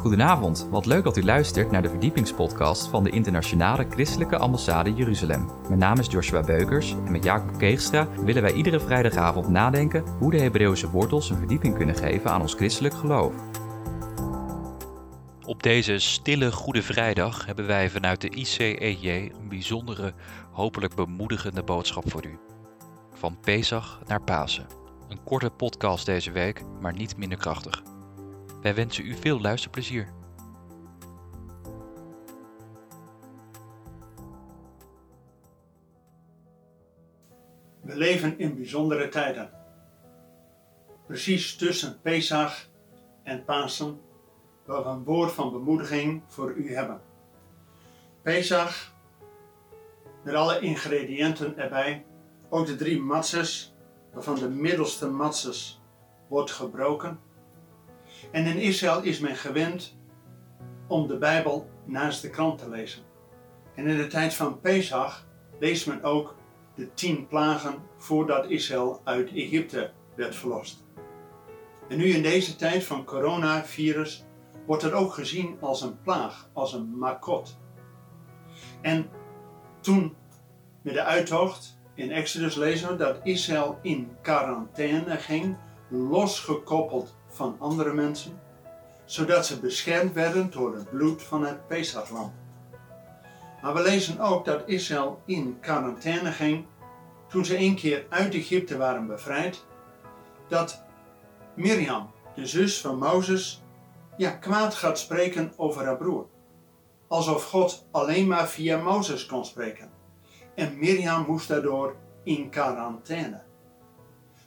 [0.00, 5.50] Goedenavond, wat leuk dat u luistert naar de verdiepingspodcast van de Internationale Christelijke Ambassade Jeruzalem.
[5.68, 10.30] Mijn naam is Joshua Beukers en met Jacob Keegstra willen wij iedere vrijdagavond nadenken hoe
[10.30, 13.34] de Hebreeuwse wortels een verdieping kunnen geven aan ons christelijk geloof.
[15.44, 20.14] Op deze stille Goede Vrijdag hebben wij vanuit de ICEJ een bijzondere,
[20.50, 22.38] hopelijk bemoedigende boodschap voor u.
[23.12, 24.66] Van Pesach naar Pasen.
[25.08, 27.89] Een korte podcast deze week, maar niet minder krachtig.
[28.62, 30.12] Wij wensen u veel luisterplezier.
[37.80, 39.50] We leven in bijzondere tijden.
[41.06, 42.68] Precies tussen Pesach
[43.22, 44.00] en Pasen,
[44.64, 47.00] waar we een woord van bemoediging voor u hebben.
[48.22, 48.94] Pesach,
[50.24, 52.04] met alle ingrediënten erbij,
[52.48, 53.74] ook de drie matzes,
[54.12, 55.80] waarvan de middelste matzes
[56.28, 57.20] wordt gebroken
[58.30, 59.98] en in Israël is men gewend
[60.86, 63.02] om de Bijbel naast de krant te lezen.
[63.74, 65.26] En in de tijd van Pesach
[65.58, 66.36] leest men ook
[66.74, 70.84] de tien plagen voordat Israël uit Egypte werd verlost.
[71.88, 74.24] En nu in deze tijd van coronavirus
[74.66, 77.58] wordt het ook gezien als een plaag, als een makot.
[78.80, 79.10] En
[79.80, 80.16] toen
[80.82, 85.56] met de uittocht in Exodus lezen we dat Israël in quarantaine ging,
[85.88, 88.40] losgekoppeld van andere mensen,
[89.04, 92.32] zodat ze beschermd werden door het bloed van het Pesachlam.
[93.62, 96.64] Maar we lezen ook dat Israël in quarantaine ging
[97.28, 99.64] toen ze een keer uit Egypte waren bevrijd,
[100.48, 100.82] dat
[101.54, 103.62] Mirjam, de zus van Mozes,
[104.16, 106.26] ja, kwaad gaat spreken over haar broer.
[107.08, 109.90] Alsof God alleen maar via Mozes kon spreken.
[110.54, 113.42] En Mirjam moest daardoor in quarantaine.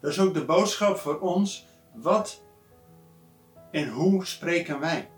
[0.00, 1.66] Dat is ook de boodschap voor ons.
[1.94, 2.42] Wat
[3.70, 5.10] en hoe spreken wij?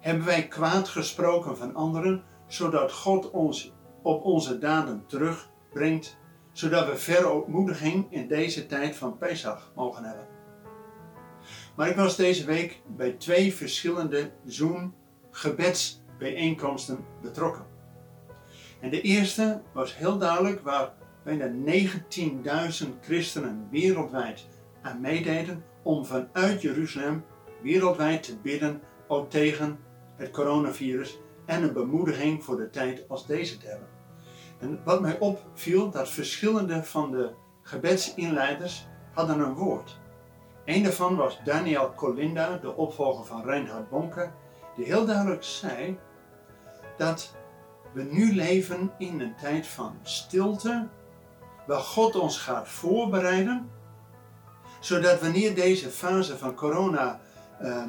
[0.00, 6.18] Hebben wij kwaad gesproken van anderen, zodat God ons op onze daden terugbrengt,
[6.52, 10.26] zodat we verootmoediging in deze tijd van Pesach mogen hebben?
[11.76, 17.66] Maar ik was deze week bij twee verschillende Zoom-gebedsbijeenkomsten betrokken.
[18.80, 20.92] En de eerste was heel duidelijk waar
[21.24, 21.50] bijna
[22.82, 24.46] 19.000 christenen wereldwijd
[24.82, 27.24] aan meededen om vanuit Jeruzalem
[27.64, 29.78] wereldwijd te bidden ook tegen
[30.16, 33.88] het coronavirus en een bemoediging voor de tijd als deze te hebben.
[34.58, 37.30] En wat mij opviel, dat verschillende van de
[37.62, 40.00] gebedsinleiders hadden een woord.
[40.64, 44.30] Een daarvan was Daniel Colinda, de opvolger van Reinhard Bonke,
[44.76, 45.98] die heel duidelijk zei
[46.96, 47.34] dat
[47.92, 50.88] we nu leven in een tijd van stilte,
[51.66, 53.70] waar God ons gaat voorbereiden,
[54.80, 57.20] zodat wanneer deze fase van corona
[57.64, 57.84] uh,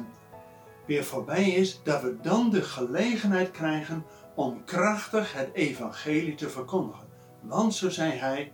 [0.86, 4.04] weer voorbij is, dat we dan de gelegenheid krijgen
[4.34, 7.06] om krachtig het evangelie te verkondigen.
[7.40, 8.52] Want, zo zei hij,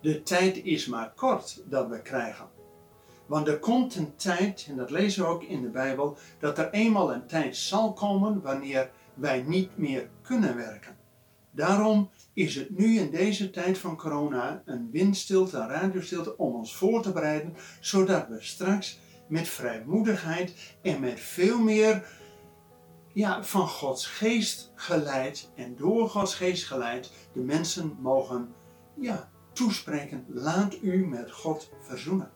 [0.00, 2.48] de tijd is maar kort dat we krijgen.
[3.26, 6.70] Want er komt een tijd, en dat lezen we ook in de Bijbel, dat er
[6.70, 10.96] eenmaal een tijd zal komen wanneer wij niet meer kunnen werken.
[11.50, 16.76] Daarom is het nu in deze tijd van corona een windstilte, een radiostilte om ons
[16.76, 18.98] voor te bereiden, zodat we straks
[19.30, 22.06] met vrijmoedigheid en met veel meer
[23.12, 28.54] ja, van Gods geest geleid en door Gods geest geleid de mensen mogen
[28.94, 30.24] ja, toespreken.
[30.28, 32.30] Laat u met God verzoenen.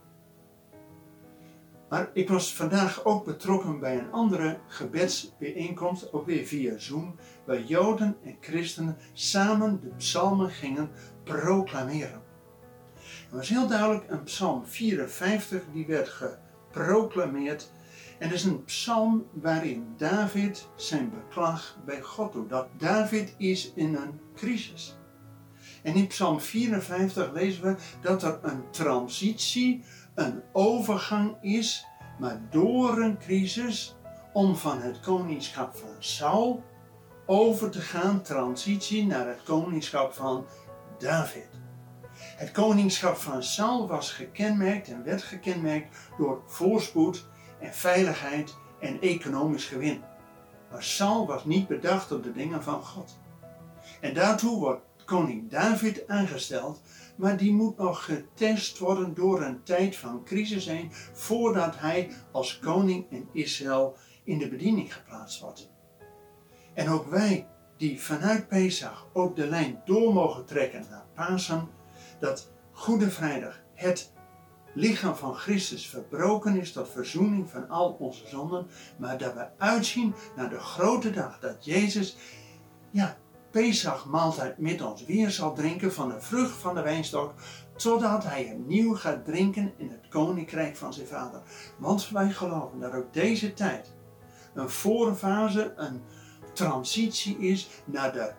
[1.89, 7.15] Maar ik was vandaag ook betrokken bij een andere gebedsbijeenkomst, ook weer via Zoom,
[7.47, 10.91] waar Joden en christenen samen de psalmen gingen
[11.25, 12.23] proclameren.
[12.95, 16.37] Het was heel duidelijk een psalm 54 die werd ge
[16.75, 17.73] proclameert.
[18.19, 22.49] En het is een psalm waarin David zijn beklag bij God doet.
[22.49, 24.97] Dat David is in een crisis.
[25.83, 29.85] En in Psalm 54 lezen we dat er een transitie,
[30.15, 31.87] een overgang is,
[32.19, 33.97] maar door een crisis,
[34.33, 36.63] om van het koningschap van Saul
[37.27, 40.47] over te gaan, transitie naar het koningschap van
[40.99, 41.49] David.
[42.17, 47.27] Het koningschap van Saul was gekenmerkt en werd gekenmerkt door voorspoed
[47.61, 50.03] en veiligheid en economisch gewin.
[50.71, 53.19] Maar Saul was niet bedacht op de dingen van God.
[54.01, 56.81] En daartoe wordt koning David aangesteld,
[57.17, 62.59] maar die moet nog getest worden door een tijd van crisis heen, voordat hij als
[62.59, 65.71] koning in Israël in de bediening geplaatst wordt.
[66.75, 67.47] En ook wij,
[67.77, 71.69] die vanuit Pesach ook de lijn door mogen trekken naar Pasen,
[72.25, 74.13] dat Goede Vrijdag, het
[74.75, 78.67] lichaam van Christus verbroken is tot verzoening van al onze zonden,
[78.97, 82.17] maar dat we uitzien naar de grote dag dat Jezus,
[82.91, 83.17] ja,
[83.51, 87.35] Pesach maaltijd met ons weer zal drinken van de vrucht van de wijnstok,
[87.77, 91.43] totdat hij opnieuw gaat drinken in het koninkrijk van zijn vader.
[91.79, 93.95] Want wij geloven dat ook deze tijd
[94.55, 96.03] een voorfase, een
[96.53, 98.33] transitie is naar de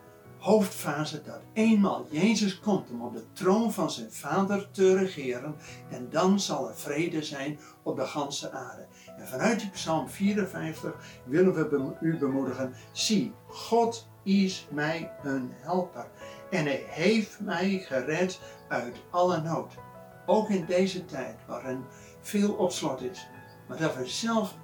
[0.45, 5.55] hoofdfase dat eenmaal Jezus komt om op de troon van zijn Vader te regeren
[5.89, 8.85] en dan zal er vrede zijn op de ganse aarde.
[9.17, 10.95] En vanuit die Psalm 54
[11.25, 16.07] willen we u bemoedigen, zie, God is mij een helper
[16.51, 18.39] en hij heeft mij gered
[18.69, 19.73] uit alle nood.
[20.25, 21.83] Ook in deze tijd waarin
[22.21, 23.27] veel op slot is,
[23.67, 24.55] maar dat we zelf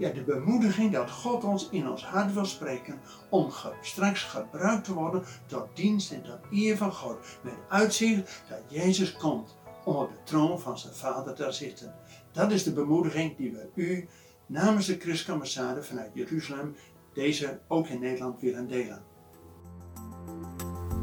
[0.00, 3.50] ja, de bemoediging dat God ons in ons hart wil spreken om
[3.80, 7.16] straks gebruikt te worden tot dienst en tot eer van God.
[7.42, 11.94] Met uitzicht dat Jezus komt om op de troon van zijn Vader te zitten.
[12.32, 14.08] Dat is de bemoediging die we u
[14.46, 16.76] namens de Christkammersade vanuit Jeruzalem
[17.14, 19.02] deze ook in Nederland willen delen.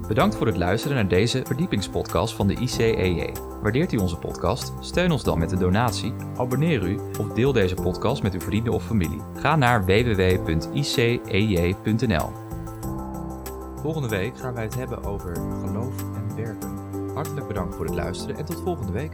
[0.07, 3.31] Bedankt voor het luisteren naar deze verdiepingspodcast van de ICEJ.
[3.61, 4.73] Waardeert u onze podcast?
[4.79, 8.73] Steun ons dan met een donatie, abonneer u of deel deze podcast met uw vrienden
[8.73, 9.21] of familie.
[9.35, 10.45] Ga naar www.icej.nl.
[13.81, 16.77] Volgende week gaan wij het hebben over geloof en werken.
[17.13, 19.11] Hartelijk bedankt voor het luisteren en tot volgende week.